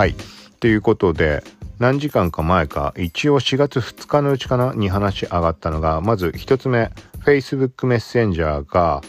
[0.00, 0.14] はい。
[0.60, 1.44] ということで、
[1.78, 6.90] 何時間か前か、一応4月2日のうちかなに話上がったのが、まず1つ目、
[7.26, 9.02] Facebook メッセンジャーが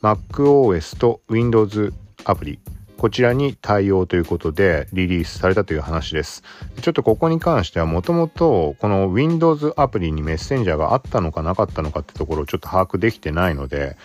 [0.00, 1.92] MacOS と Windows
[2.24, 2.58] アプリ、
[2.96, 6.42] こちらに対応ということでリリースされたという話です。
[6.80, 13.98] ちょっとここに関してはもともとこの Windows アプリにメッセンジャーがあったのかなかったのかってところをちょっと把握できてないので、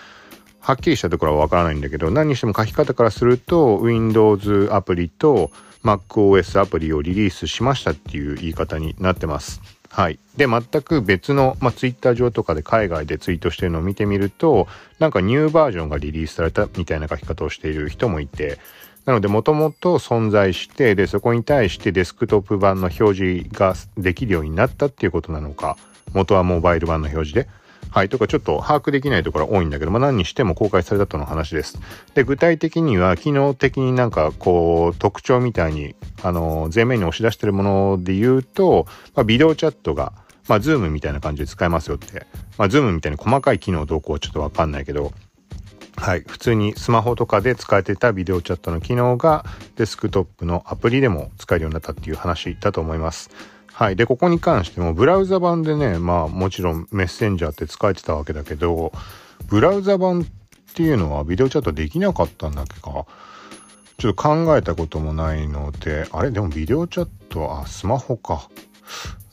[0.59, 5.52] はっきりしたところはわからないんだけど、何にしても書き方からすると Windows アプリと
[5.83, 9.61] MacOS アプリをリリースしましたっていう言い方になってます。
[9.89, 10.19] はい。
[10.38, 14.67] で、全く別の、まあ、Twitter 上とかで海外でツイートしてるのを見てみると、
[14.99, 18.57] なんかニューバージョンがリリースされたみたいな書き方をしている人もいて、
[19.05, 25.75] なので、もともと存在して、で、そこに対してデスクトップ版の表示ができるようになったっていうことなのか、
[26.13, 27.60] 元はモバイル版の表示で。
[27.89, 31.79] はい、とかちょっと把握できないところ多いんだけど、まあ何にしても公開されたとの話です。
[32.13, 40.13] で、具体的には機能的になんかこう特徴みたいに、あの、前面に押し出してるもので言うと、まあ、ビデオチャットが、
[40.47, 42.25] まあ、ズームみたいな感じで使えますよって。
[42.57, 45.11] まあ、ズームみたいに細かい機能どうこうちょっとわかんないけど、
[45.97, 46.23] はい。
[46.27, 49.45] 普通にスマホとかで使えてたビデオチャットの機能が
[49.75, 53.29] デスクトップのアプリでも使えるようになったっていう話だと思います。
[53.73, 53.95] はい。
[53.95, 58.91] で、ここに関しても、ブラウザ版でね、まあ、もちろんメッセンジャーって使えてたわけだけど、
[59.47, 60.25] ブラウザ版っ
[60.73, 63.06] ていうのはビデオチャットできなかったんだっけか。
[63.97, 66.31] ちょっと考えたこともないので、あれ？
[66.31, 68.50] でもビデオチャット、あ、スマホか。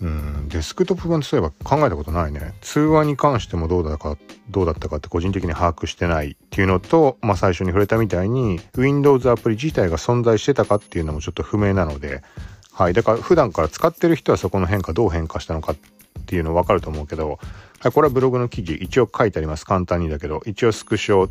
[0.01, 2.55] うん、デスクトップ版ってそういえば考えたことないね。
[2.61, 4.17] 通話に関してもどうだか、
[4.51, 12.23] どうだったかって個人的に把握してないっていうのと、まあ最初に触れたみたいに、Windows アプリ自体が存在してたかっていうのもちょっと不明なので、
[12.79, 12.93] はい。
[12.93, 15.77] だから普段から使ってる人はそこの変化どう変化したのかっ
[16.27, 17.41] ていうの分かると思うけど、
[17.81, 19.67] はい、これはブログの記事一応書いてあります。
[19.67, 21.29] 簡単にだけど、一応スクショ、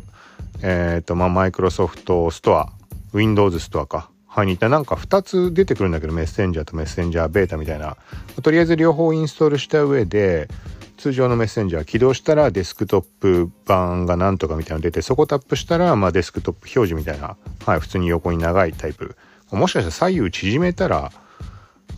[0.62, 2.70] えっ、ー、と、まあ、マイクロソフトストア、
[3.14, 4.10] Windows ストアか。
[4.26, 7.96] はい、似たなんか2つ出てくるんだけど、メッセンジャーとメッセンジャーベータみたいな。
[8.42, 10.48] とりあえず両方インストールした上で、
[10.98, 19.16] 通常のメッセンジャー起動したらデスクトップ版がなんとかみたいなの出て、そこタップしたら、まあ、デスクトップ表示みたいな、はい、普通に横に長いタイプ。
[19.50, 21.10] もしかしたら左右縮めたら、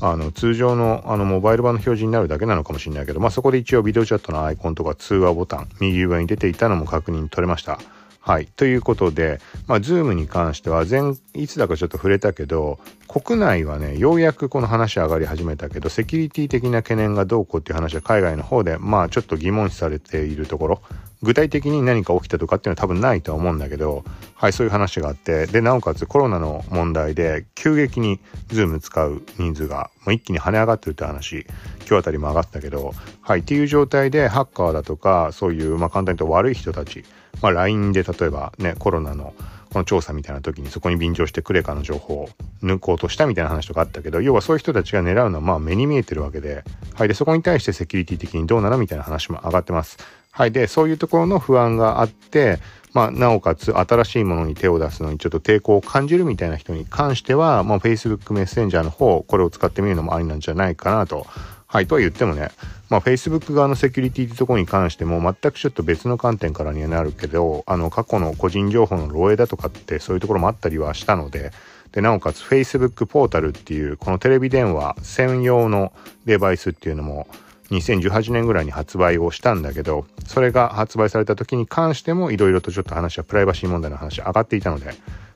[0.00, 7.78] あの通常のあのモバイル版の表示になるだけなのかもしれないけど、まあ、そこで一応ビデオチャットのアイコンとか通話ボタン右上に出ていたのも確認取れました。
[8.22, 8.46] はい。
[8.46, 12.78] ということで、まあ、ズームに関しては前、いつだかちょっと触れたけど、
[13.12, 20.82] 国内はね、ようやくこの話上がり始めたけど、セキュリティ的な懸念がどうこうっていう話は海外の方で、まあちょっと疑問視されているところ、
[21.20, 24.04] 具体的に何か起きたとかっていうのは多分ないとは思うんだけど、
[24.36, 31.46] はい、そういう話があって、で、なおかつコロナの問題で急激にズーム使う人数がもう一気に跳ね上がってるって話、
[31.80, 32.92] 今日あたりも上がったけど、
[33.22, 37.04] はい、っていう状態でハッカーだとか、そういう、まあ簡単に言うと悪い人たち、
[37.42, 39.34] まあ LINE で例えばね、コロナの
[39.72, 42.28] この調査みたいな時にそこに便乗してクレカの情報を
[42.62, 46.64] 抜こうとしたみたいな話とかあったけど、要はそういう人たちが狙うのはまあ目に見えてるわけで、
[46.94, 47.08] はい。
[47.08, 49.98] で、そこに対してセキュリティ的にどうなのみたいな話も上がってます。
[50.32, 50.52] はい。
[50.52, 52.58] で、そういうところの不安があって、
[52.92, 61.26] まあ、なおかつ新しいものに手を出すのにちょっと抵抗を感じるみたいな人に関しては、まあ、Facebook メッセンジャーの方、これを使ってみるのもありなんじゃないかなと。
[61.72, 61.86] はい。
[61.86, 62.50] とは言ってもね、
[62.88, 71.52] まあ、Facebook 側のセキュリティってところに関しても全くちょっと別の観点からにはなるけど、あの、過去の個人情報の漏洩だとかってそういうところもあったりはしたので、
[71.92, 75.92] で、なおかつ Facebook ポータルっていう、このテレビ電話専用の
[76.24, 77.28] デバイスっていうのも、
[77.70, 84.92] 2018年ぐらいに発売をしたんだけど、それが発売された時に関してもいろいろとちょっと話はプライバシー問題の話上がっていたので、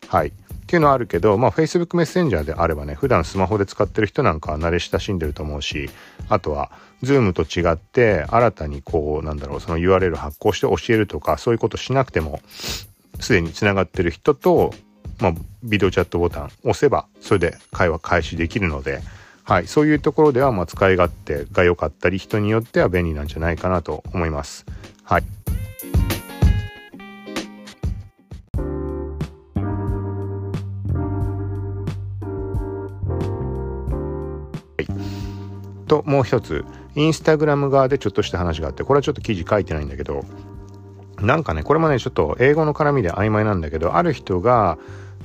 [0.08, 0.32] はい。
[0.64, 5.90] っていうのはあるけど、まあ Facebook メッセンジャーであればね、普段スマホで使ってる人なんかは慣れ親しんでると思うし、
[6.28, 6.70] あとは
[7.02, 12.40] Zoom と違って新たにこう、なんだろう、その URL 発行して教えるとか、そういうことしなくても、
[13.20, 14.72] すでに繋がってる人と、
[15.20, 15.32] まあ、
[15.62, 19.00] ビデオチャットボタン押せば、それで会話開始できるので、
[19.44, 24.64] はい、そういうところでは、まあ、使い勝手が良かったり、人によっては便利なんじゃないかなと思います。
[25.04, 25.43] はい。
[35.84, 36.64] ともう一つ
[36.94, 40.24] インスタグラム側でちょっとした話があってこれはちょっと記事書いてないんだけど
[41.20, 44.78] なんかねこれもねちょっと英語の絡みで曖昧なんだけどある人が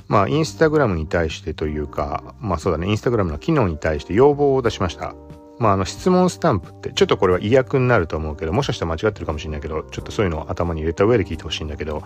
[0.08, 5.14] まあインスタグラムに対してというかまあそうだねインスタグラムの機能に対して要望を出しました。
[5.58, 12.02] まあ、あの質問スタンプってちょっとこれは意訳になると思うけどもしかしたら間違ってるかもしれないけどちょっとそういうのを頭に入れた上で聞いてほしいんだけど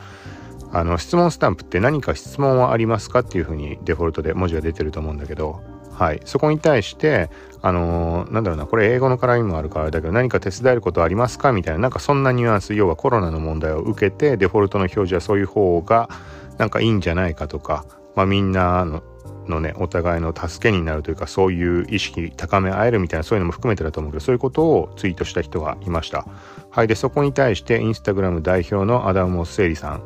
[0.72, 5.62] あの質問スタンプって何か質問はありますかっていうふうにデフォルトで文字が出てると思うんだけど
[5.94, 7.30] はい、そこに対して
[7.66, 16.10] あのー、なんだろうなこれ英語の絡みもあるからあれだけど何か手伝えることありますかみたいななんかそんなニュアンス要はコロナの問題を受けてデフォルトの表示はそういう方が
[16.58, 19.02] なんかいいんじゃないかとか、まあ、みんなの
[19.48, 26.26] のねお互いの助けになるというかそういう意識高め合えるみたいなそういうのも含めてだと思うけどそういうことをツイートした人がいました。
[26.70, 26.86] はい。
[26.86, 30.02] でそこに対してインスタグラム代表のアダム・モッセーリさん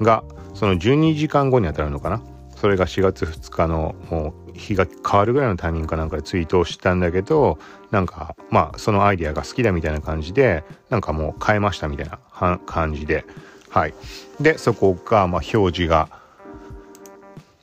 [0.00, 0.22] が
[0.54, 2.22] その12時間後にあたるのかな？
[2.60, 7.58] それが4月2日のもう日が変わるぐらいのタイミングかなんかでツイートをしたんだけど
[7.90, 12.18] なんかまあそのアイデアが好きだみたいな感じでなんかもう変えましたみたいな
[12.66, 13.24] 感じで
[13.70, 13.94] はい
[14.40, 16.10] でそこがま表示が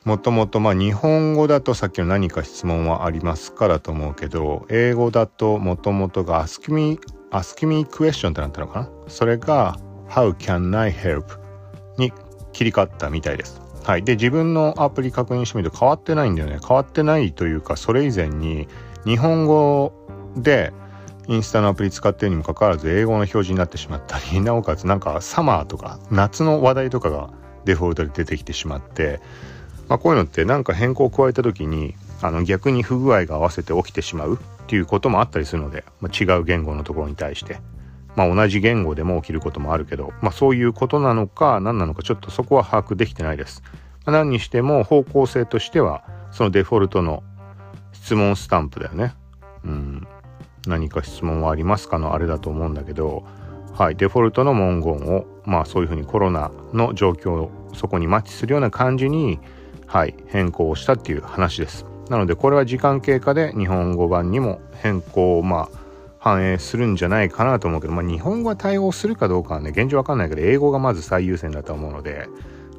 [0.04, 7.00] もともとまあ日本語だとさっきの何か質問はありますかだと思うけど英語だともともとが Ask me,
[7.30, 8.90] Ask me question ってなったのかな？
[9.10, 9.78] それが
[10.10, 11.38] How can I help?
[12.00, 12.12] に
[12.52, 13.67] 切り替わったみたいです。
[13.88, 14.04] はい。
[14.04, 16.60] で、自分のアプリ確認してみると変わってないんだよね。
[16.62, 18.68] 変わってないというか、それ以前に
[19.06, 19.94] 日本語
[20.36, 20.74] で
[21.30, 27.30] インスタのアプリ使ってるにもかかわらず英語の表示になってしまったり、 なおかつなんかサマーとか夏の話題とかが
[27.64, 29.22] デフォルトで出てきてしまって、
[29.88, 34.38] まあ、こういうのってなんか変更を加えた時にあの逆に不具合が合わせて起きてしまうっ
[34.68, 37.62] ていうこともあったりするので、まあ、違う言語のところに対して。
[38.18, 43.64] まあ、同じ言語でも起きることもあるけど、まあ、そういうことなのか何なのかちょっとそこは把握できてないです。
[44.06, 47.24] まあ、何にしても方向性としてはそのデフォルトの
[47.94, 49.14] 質問スタンプだよね。
[49.64, 50.08] うん、
[50.68, 53.24] 何か質問はありますかのあれだと思うんだけど、
[53.74, 59.40] はい、デフォルトの文言をまあそういうふうにコロナの状況そこにマッチするような感じに
[59.88, 61.86] はい、変更をしたっていう話です。
[62.10, 65.78] なのでこれは時間経過で日本語版にも変更をまあ
[66.28, 72.28] 反映するんじゃないかなと思うけど、まあ、日本語は対応するかどうかはね現状わかんないけど英語がまず最優先だと思うので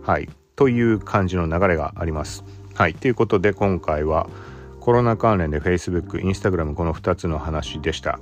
[0.02, 2.44] はいという感じの流れがあります。
[2.74, 4.28] はいということで今回は
[4.80, 8.18] コロナ関連で Facebook、Instagram この2つの話でした。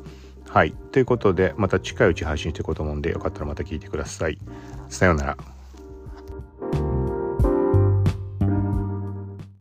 [0.48, 4.38] はいということでまた近いうち配信していこうと思うんでよかったらまた聞いてください。
[4.88, 5.55] さようなら。